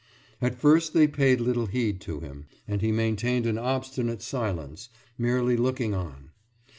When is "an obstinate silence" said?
3.45-4.89